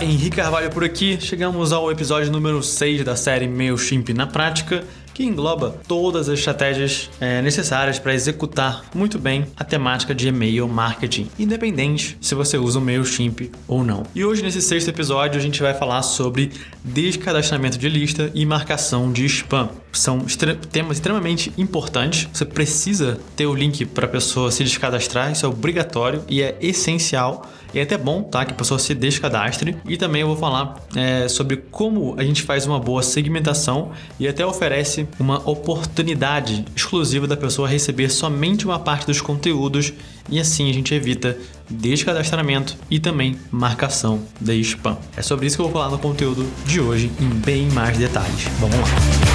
[0.00, 1.18] Henrique Carvalho por aqui.
[1.20, 7.10] Chegamos ao episódio número 6 da série MailChimp na prática que engloba todas as estratégias
[7.20, 12.78] é, necessárias para executar muito bem a temática de e-mail marketing, independente se você usa
[12.78, 14.04] o MailChimp ou não.
[14.14, 16.52] E hoje, nesse sexto episódio, a gente vai falar sobre
[16.84, 19.70] descadastramento de lista e marcação de spam.
[19.90, 20.20] São
[20.70, 22.28] temas extremamente importantes.
[22.32, 26.56] Você precisa ter o link para a pessoa se descadastrar, isso é obrigatório e é
[26.60, 28.44] essencial e é até bom, tá?
[28.44, 29.76] Que a pessoa se descadastre.
[29.86, 34.26] E também eu vou falar é, sobre como a gente faz uma boa segmentação e
[34.26, 39.92] até oferece uma oportunidade exclusiva da pessoa receber somente uma parte dos conteúdos
[40.30, 41.36] e assim a gente evita
[41.68, 44.96] descadastramento e também marcação de spam.
[45.16, 48.44] É sobre isso que eu vou falar no conteúdo de hoje em bem mais detalhes.
[48.60, 49.27] Vamos lá.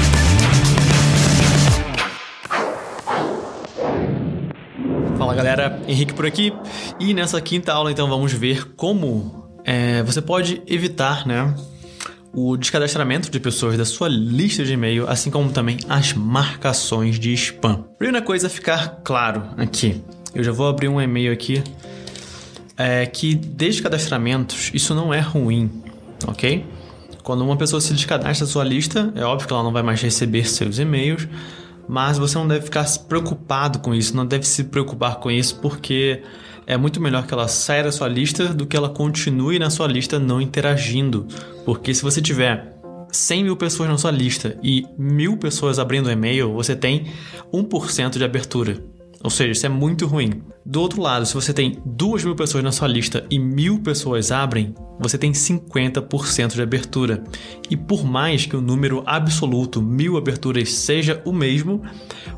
[5.33, 6.53] Fala galera, Henrique por aqui
[6.99, 11.55] e nessa quinta aula então vamos ver como é, você pode evitar né,
[12.31, 17.33] o descadastramento de pessoas da sua lista de e-mail, assim como também as marcações de
[17.33, 17.83] spam.
[17.97, 20.03] Primeira coisa ficar claro aqui,
[20.35, 21.63] eu já vou abrir um e-mail aqui,
[22.77, 25.81] é que descadastramentos isso não é ruim,
[26.27, 26.63] ok?
[27.23, 29.99] Quando uma pessoa se descadastra da sua lista, é óbvio que ela não vai mais
[29.99, 31.27] receber seus e-mails,
[31.87, 36.23] mas você não deve ficar preocupado com isso, não deve se preocupar com isso, porque
[36.65, 39.87] é muito melhor que ela saia da sua lista do que ela continue na sua
[39.87, 41.27] lista não interagindo.
[41.65, 42.73] Porque se você tiver
[43.11, 47.07] 100 mil pessoas na sua lista e mil pessoas abrindo e-mail, você tem
[47.53, 48.77] 1% de abertura.
[49.23, 50.41] Ou seja, isso é muito ruim.
[50.65, 54.31] Do outro lado, se você tem duas mil pessoas na sua lista e mil pessoas
[54.31, 57.23] abrem, você tem 50% de abertura.
[57.69, 61.81] E por mais que o número absoluto, mil aberturas, seja o mesmo,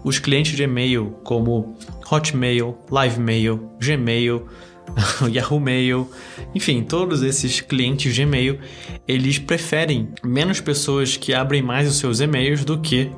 [0.03, 1.75] os clientes de e-mail como
[2.09, 4.45] Hotmail, Livemail, Gmail,
[5.33, 6.09] Yahoo Mail,
[6.53, 8.59] enfim, todos esses clientes de e-mail,
[9.07, 13.09] eles preferem menos pessoas que abrem mais os seus e-mails do que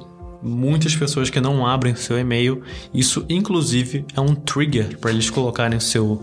[0.41, 2.61] muitas pessoas que não abrem seu e-mail.
[2.93, 6.21] Isso, inclusive, é um trigger para eles colocarem seu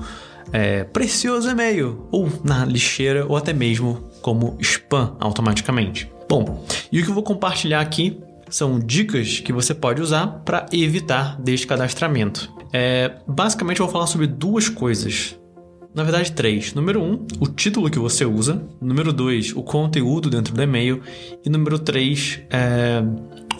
[0.53, 6.11] é, precioso e-mail ou na lixeira ou até mesmo como spam automaticamente.
[6.29, 10.67] Bom, e o que eu vou compartilhar aqui são dicas que você pode usar para
[10.73, 12.53] evitar descadastramento.
[12.73, 15.39] É, basicamente, eu vou falar sobre duas coisas.
[15.95, 16.75] Na verdade, três.
[16.75, 18.67] Número um, o título que você usa.
[18.81, 21.01] Número dois, o conteúdo dentro do e-mail.
[21.45, 23.03] E número três, é,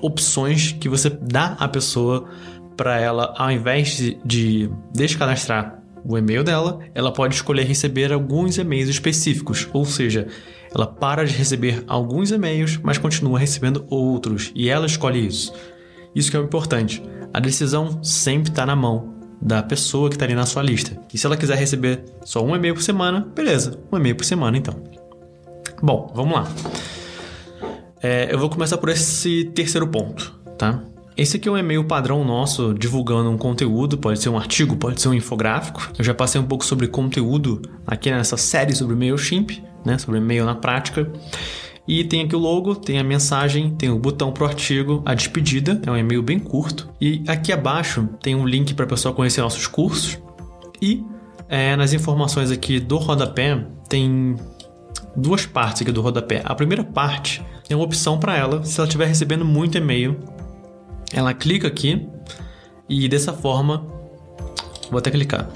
[0.05, 2.29] opções que você dá à pessoa
[2.77, 8.59] para ela, ao invés de, de descadastrar o e-mail dela, ela pode escolher receber alguns
[8.59, 10.27] e-mails específicos, ou seja,
[10.75, 15.55] ela para de receber alguns e-mails, mas continua recebendo outros, e ela escolhe isso.
[16.15, 17.03] Isso que é o importante.
[17.33, 21.01] A decisão sempre está na mão da pessoa que está ali na sua lista.
[21.13, 24.57] E se ela quiser receber só um e-mail por semana, beleza, um e-mail por semana
[24.59, 24.75] então.
[25.83, 26.49] Bom, vamos lá.
[28.05, 30.85] É, eu vou começar por esse terceiro ponto, tá?
[31.17, 35.01] Esse aqui é um e-mail padrão nosso divulgando um conteúdo, pode ser um artigo, pode
[35.01, 35.91] ser um infográfico.
[35.99, 39.53] Eu já passei um pouco sobre conteúdo aqui nessa série sobre MailChimp,
[39.87, 41.11] né, sobre e-mail na prática.
[41.89, 45.81] E tem aqui o logo, tem a mensagem, tem o botão pro artigo, a despedida,
[45.87, 46.91] é um e-mail bem curto.
[47.01, 50.19] E aqui abaixo tem um link para pessoa conhecer nossos cursos.
[50.79, 51.03] E
[51.49, 54.37] é, nas informações aqui do rodapé tem
[55.17, 56.43] duas partes aqui do rodapé.
[56.45, 60.19] A primeira parte é uma opção para ela, se ela estiver recebendo muito e-mail,
[61.13, 62.07] ela clica aqui
[62.89, 63.87] e dessa forma,
[64.91, 65.49] vou até clicar.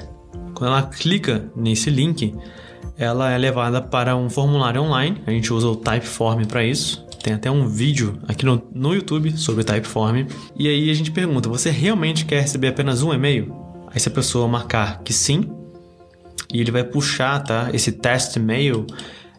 [0.54, 2.34] Quando ela clica nesse link,
[2.96, 5.22] ela é levada para um formulário online.
[5.26, 7.06] A gente usa o Typeform para isso.
[7.22, 10.26] Tem até um vídeo aqui no, no YouTube sobre Typeform.
[10.56, 13.54] E aí a gente pergunta: você realmente quer receber apenas um e-mail?
[13.88, 15.48] Aí se a pessoa marcar que sim,
[16.52, 17.70] e ele vai puxar, tá?
[17.72, 18.86] Esse test mail,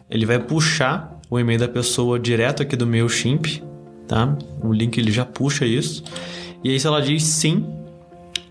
[0.08, 3.62] ele vai puxar o e-mail da pessoa direto aqui do MailChimp,
[4.08, 4.36] tá?
[4.62, 6.02] O link ele já puxa isso.
[6.62, 7.64] E aí se ela diz sim,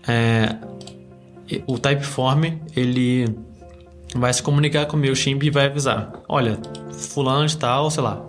[0.08, 0.56] é,
[1.66, 2.44] o Typeform
[2.74, 3.26] ele
[4.14, 6.58] vai se comunicar com o MailChimp e vai avisar, olha,
[6.92, 8.24] fulano de tal, sei lá,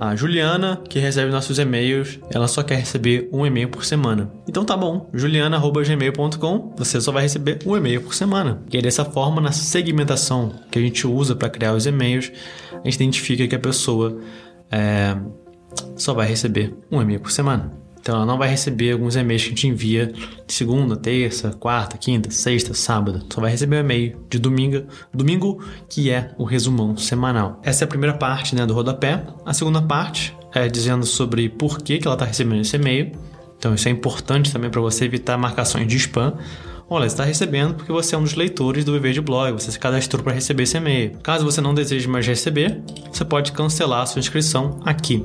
[0.00, 4.32] a Juliana, que recebe nossos e-mails, ela só quer receber um e-mail por semana.
[4.48, 8.62] Então tá bom, juliana.gmail.com, você só vai receber um e-mail por semana.
[8.72, 12.32] E aí, dessa forma, na segmentação que a gente usa para criar os e-mails,
[12.72, 14.18] a gente identifica que a pessoa
[14.70, 15.14] é,
[15.96, 17.70] só vai receber um e-mail por semana.
[18.00, 20.12] Então ela não vai receber alguns e-mails que a gente envia
[20.46, 23.24] de segunda, terça, quarta, quinta, sexta, sábado.
[23.32, 27.60] Só vai receber o e-mail de domingo, domingo, que é o resumão semanal.
[27.62, 29.22] Essa é a primeira parte né, do rodapé.
[29.44, 33.12] A segunda parte é dizendo sobre por que, que ela está recebendo esse e-mail.
[33.58, 36.32] Então isso é importante também para você evitar marcações de spam.
[36.88, 39.70] olha, você está recebendo porque você é um dos leitores do Viver de Blog, você
[39.70, 41.18] se cadastrou para receber esse e-mail.
[41.22, 42.82] Caso você não deseje mais receber,
[43.12, 45.22] você pode cancelar a sua inscrição aqui.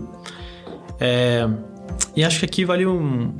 [1.00, 1.48] É...
[2.16, 3.34] E acho que aqui vale um,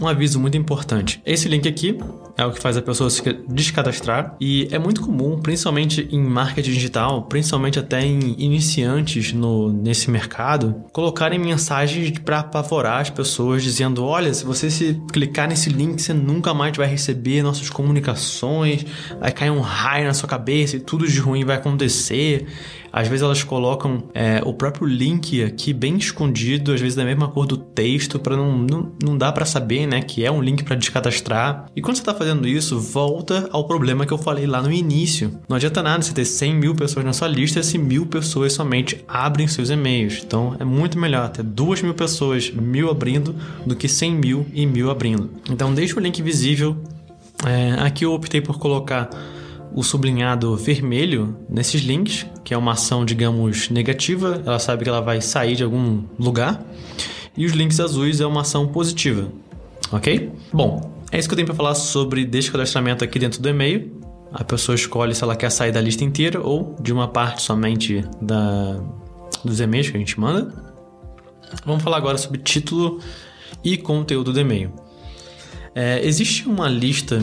[0.00, 1.20] um aviso muito importante.
[1.24, 1.98] Esse link aqui
[2.36, 6.72] é o que faz a pessoa se descadastrar e é muito comum, principalmente em marketing
[6.72, 14.04] digital, principalmente até em iniciantes no, nesse mercado, colocarem mensagens para apavorar as pessoas dizendo:
[14.04, 18.84] olha, se você se clicar nesse link, você nunca mais vai receber nossas comunicações,
[19.18, 22.46] vai cair um raio na sua cabeça e tudo de ruim vai acontecer.
[22.96, 27.28] Às vezes elas colocam é, o próprio link aqui bem escondido, às vezes da mesma
[27.28, 30.64] cor do texto, para não, não, não dá para saber, né, que é um link
[30.64, 31.66] para descadastrar.
[31.76, 35.38] E quando você está fazendo isso, volta ao problema que eu falei lá no início.
[35.46, 39.04] Não adianta nada você ter 100 mil pessoas na sua lista se mil pessoas somente
[39.06, 40.22] abrem seus e-mails.
[40.26, 44.64] Então é muito melhor ter duas mil pessoas, mil abrindo, do que 100 mil e
[44.64, 45.28] mil abrindo.
[45.50, 46.74] Então deixa o link visível.
[47.44, 49.10] É, aqui eu optei por colocar
[49.76, 55.02] o sublinhado vermelho nesses links, que é uma ação, digamos, negativa, ela sabe que ela
[55.02, 56.64] vai sair de algum lugar,
[57.36, 59.30] e os links azuis é uma ação positiva,
[59.92, 60.32] ok?
[60.50, 63.92] Bom, é isso que eu tenho para falar sobre descadastramento aqui dentro do e-mail.
[64.32, 68.02] A pessoa escolhe se ela quer sair da lista inteira ou de uma parte somente
[68.20, 68.80] da,
[69.44, 70.54] dos e-mails que a gente manda.
[71.66, 72.98] Vamos falar agora sobre título
[73.62, 74.72] e conteúdo do e-mail.
[75.74, 77.22] É, existe uma lista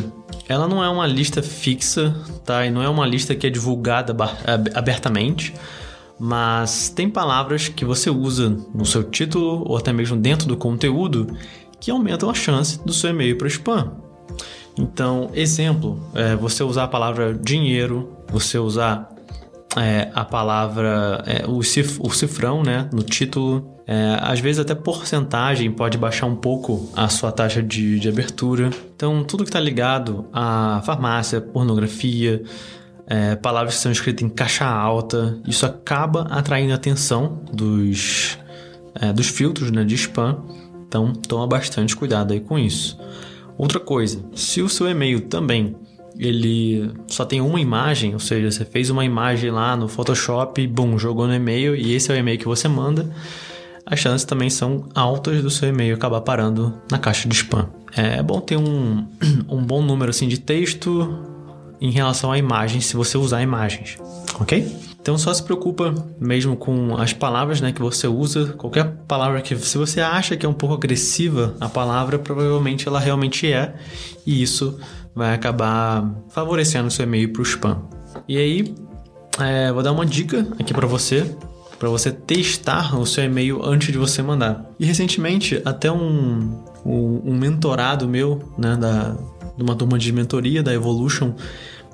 [0.54, 2.16] ela não é uma lista fixa,
[2.46, 2.66] tá?
[2.66, 4.16] E não é uma lista que é divulgada
[4.74, 5.54] abertamente,
[6.20, 11.36] mas tem palavras que você usa no seu título ou até mesmo dentro do conteúdo
[11.80, 13.92] que aumentam a chance do seu e-mail para spam.
[14.78, 19.10] Então, exemplo, é você usar a palavra dinheiro, você usar
[19.76, 24.74] é, a palavra, é, o, cif, o cifrão né, no título, é, às vezes até
[24.74, 28.70] porcentagem pode baixar um pouco a sua taxa de, de abertura.
[28.96, 32.42] Então, tudo que está ligado à farmácia, pornografia,
[33.06, 38.38] é, palavras que são escritas em caixa alta, isso acaba atraindo a atenção dos,
[38.96, 40.44] é, dos filtros né, de spam.
[40.88, 42.98] Então, toma bastante cuidado aí com isso.
[43.58, 45.76] Outra coisa, se o seu e-mail também
[46.18, 50.98] ele só tem uma imagem, ou seja, você fez uma imagem lá no Photoshop, bum,
[50.98, 53.10] jogou no e-mail e esse é o e-mail que você manda,
[53.94, 57.70] as chances também são altas do seu e-mail acabar parando na caixa de spam.
[57.96, 59.08] É bom ter um,
[59.48, 61.20] um bom número assim de texto
[61.80, 63.98] em relação a imagens, se você usar imagens,
[64.40, 64.84] ok?
[65.00, 68.54] Então só se preocupa mesmo com as palavras né, que você usa.
[68.54, 73.00] Qualquer palavra que se você acha que é um pouco agressiva a palavra, provavelmente ela
[73.00, 73.76] realmente é.
[74.26, 74.80] E isso
[75.14, 77.82] vai acabar favorecendo o seu e-mail para o spam.
[78.28, 78.74] E aí,
[79.40, 81.30] é, vou dar uma dica aqui para você
[81.84, 84.72] para você testar o seu e-mail antes de você mandar.
[84.80, 89.18] E recentemente, até um, um, um mentorado meu, né, da,
[89.58, 91.34] de uma turma de mentoria da Evolution,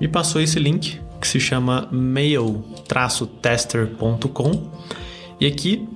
[0.00, 4.70] me passou esse link que se chama mail-tester.com
[5.40, 5.88] e aqui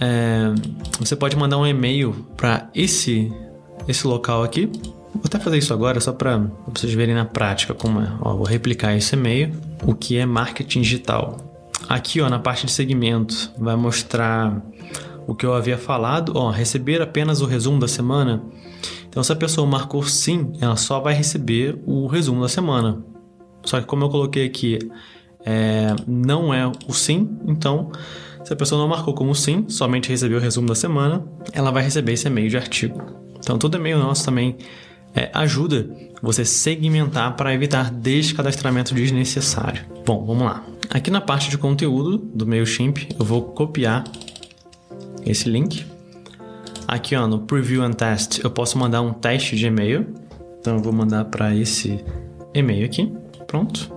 [0.00, 0.52] é,
[0.98, 3.32] você pode mandar um e-mail para esse
[3.86, 4.66] esse local aqui.
[5.14, 8.12] Vou até fazer isso agora só para vocês verem na prática como é.
[8.20, 9.52] Ó, vou replicar esse e-mail.
[9.86, 11.51] O que é marketing digital?
[11.88, 14.62] Aqui, ó, na parte de segmento, vai mostrar
[15.26, 16.32] o que eu havia falado.
[16.34, 18.42] Ó, receber apenas o resumo da semana.
[19.08, 23.04] Então, se a pessoa marcou sim, ela só vai receber o resumo da semana.
[23.64, 24.78] Só que como eu coloquei aqui,
[25.44, 27.90] é, não é o sim, então
[28.44, 31.82] se a pessoa não marcou como sim, somente recebeu o resumo da semana, ela vai
[31.82, 33.00] receber esse e-mail de artigo.
[33.38, 34.56] Então todo e-mail nosso também
[35.14, 35.88] é, ajuda
[36.20, 39.84] você segmentar para evitar descadastramento desnecessário.
[40.04, 40.64] Bom, vamos lá.
[40.92, 44.04] Aqui na parte de conteúdo do MailChimp, eu vou copiar
[45.24, 45.86] esse link.
[46.86, 50.06] Aqui ó, no Preview and Test, eu posso mandar um teste de e-mail.
[50.60, 52.04] Então eu vou mandar para esse
[52.52, 53.10] e-mail aqui.
[53.46, 53.90] Pronto.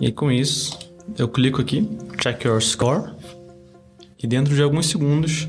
[0.00, 0.78] E com isso,
[1.18, 1.86] eu clico aqui,
[2.22, 3.12] check your score.
[4.18, 5.46] E dentro de alguns segundos,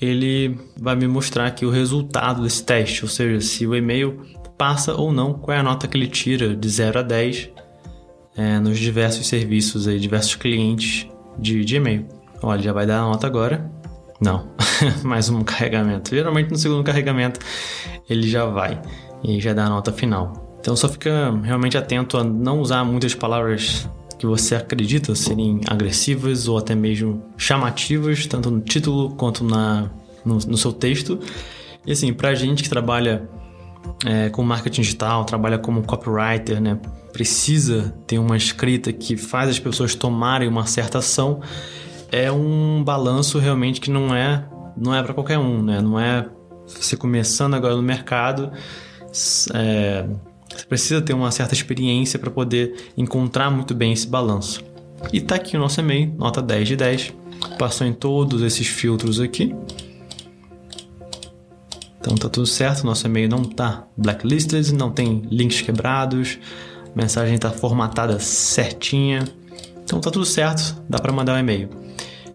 [0.00, 4.22] ele vai me mostrar aqui o resultado desse teste, ou seja, se o e-mail
[4.56, 7.50] passa ou não, qual é a nota que ele tira de 0 a 10
[8.36, 12.06] é, nos diversos serviços, aí, diversos clientes de, de e-mail.
[12.42, 13.70] Olha, já vai dar a nota agora.
[14.20, 14.48] Não,
[15.02, 16.14] mais um carregamento.
[16.14, 17.40] Geralmente no segundo carregamento
[18.08, 18.80] ele já vai
[19.22, 20.56] e já dá a nota final.
[20.60, 23.88] Então só fica realmente atento a não usar muitas palavras
[24.18, 29.90] que você acredita serem agressivas ou até mesmo chamativas, tanto no título quanto na,
[30.24, 31.18] no, no seu texto.
[31.86, 33.28] E assim, pra gente que trabalha
[34.04, 36.78] é, com marketing digital, trabalha como copywriter, né?
[37.12, 41.40] Precisa ter uma escrita que faz as pessoas tomarem uma certa ação.
[42.10, 44.44] É um balanço realmente que não é
[44.76, 45.80] não é para qualquer um, né?
[45.80, 46.26] Não é
[46.66, 48.50] você começando agora no mercado,
[49.54, 50.06] é,
[50.48, 54.62] Você precisa ter uma certa experiência para poder encontrar muito bem esse balanço.
[55.12, 57.14] E tá aqui o nosso e-mail, nota 10 de 10.
[57.58, 59.54] Passou em todos esses filtros aqui.
[62.04, 66.38] Então tá tudo certo, nosso e-mail não tá blacklisted, não tem links quebrados,
[66.94, 69.26] a mensagem tá formatada certinha.
[69.82, 71.70] Então tá tudo certo, dá para mandar um e-mail.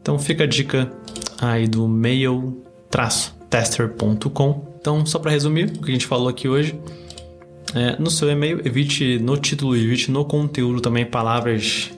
[0.01, 0.91] Então fica a dica
[1.39, 4.69] aí do mail-tester.com.
[4.81, 6.73] Então, só para resumir o que a gente falou aqui hoje,
[7.75, 11.91] é, no seu e-mail, evite no título, evite no conteúdo também palavras,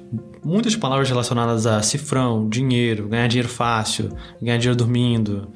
[0.43, 4.09] muitas palavras relacionadas a cifrão, dinheiro, ganhar dinheiro fácil,
[4.41, 5.47] ganhar dinheiro dormindo,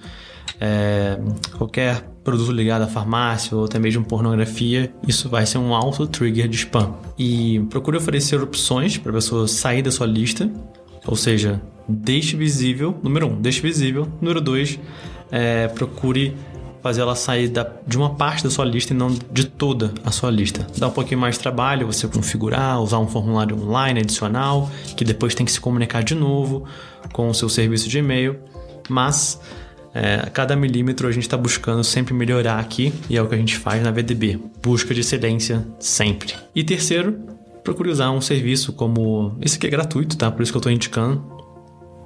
[0.60, 1.20] é,
[1.58, 6.48] qualquer produto ligado à farmácia ou até mesmo pornografia, isso vai ser um alto trigger
[6.48, 6.94] de spam.
[7.18, 10.50] E procure oferecer opções para a pessoa sair da sua lista,
[11.06, 14.80] ou seja, deixe visível, número um, deixe visível, número dois,
[15.32, 16.36] é, procure
[16.82, 20.12] fazer ela sair da, de uma parte da sua lista e não de toda a
[20.12, 20.68] sua lista.
[20.78, 25.34] Dá um pouquinho mais de trabalho você configurar, usar um formulário online adicional, que depois
[25.34, 26.64] tem que se comunicar de novo
[27.12, 28.40] com o seu serviço de e-mail,
[28.88, 29.40] mas
[29.96, 33.38] é, cada milímetro a gente está buscando sempre melhorar aqui e é o que a
[33.38, 34.38] gente faz na VDB.
[34.62, 36.36] Busca de excelência sempre.
[36.54, 37.18] E terceiro,
[37.64, 39.38] procure usar um serviço como.
[39.42, 40.30] Esse aqui é gratuito, tá?
[40.30, 41.24] Por isso que eu estou indicando.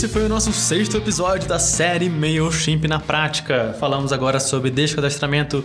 [0.00, 3.76] Esse foi o nosso sexto episódio da série MailChimp na prática.
[3.78, 5.62] Falamos agora sobre descadastramento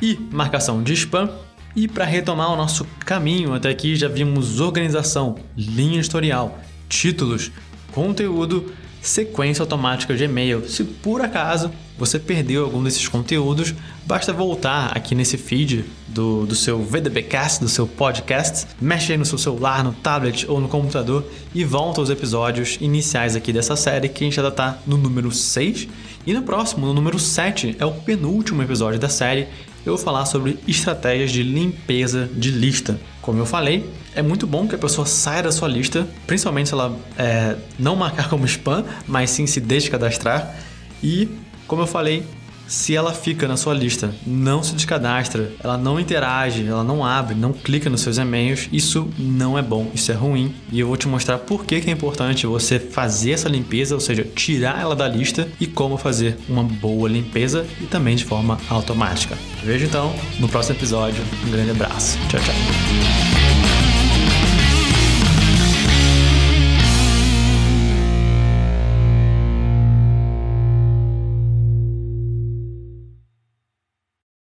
[0.00, 1.28] e marcação de spam.
[1.76, 7.52] E para retomar o nosso caminho até aqui, já vimos organização, linha editorial, títulos,
[7.92, 8.72] conteúdo
[9.04, 10.66] sequência automática de e-mail.
[10.68, 13.74] Se por acaso você perdeu algum desses conteúdos,
[14.06, 19.24] basta voltar aqui nesse feed do, do seu VDBcast, do seu podcast, mexe aí no
[19.24, 24.08] seu celular, no tablet ou no computador e volta aos episódios iniciais aqui dessa série
[24.08, 25.86] que a gente já está no número 6
[26.26, 29.46] e no próximo, no número 7, é o penúltimo episódio da série
[29.84, 32.98] eu vou falar sobre estratégias de limpeza de lista.
[33.20, 36.74] Como eu falei, é muito bom que a pessoa saia da sua lista, principalmente se
[36.74, 40.54] ela é, não marcar como spam, mas sim se descadastrar.
[41.02, 41.28] E,
[41.66, 42.24] como eu falei,
[42.66, 47.34] se ela fica na sua lista, não se descadastra, ela não interage, ela não abre,
[47.34, 50.54] não clica nos seus e-mails, isso não é bom, isso é ruim.
[50.72, 54.00] E eu vou te mostrar por que, que é importante você fazer essa limpeza, ou
[54.00, 58.58] seja, tirar ela da lista e como fazer uma boa limpeza e também de forma
[58.68, 59.36] automática.
[59.62, 61.22] Vejo então no próximo episódio.
[61.46, 62.18] Um grande abraço.
[62.28, 63.73] Tchau, tchau.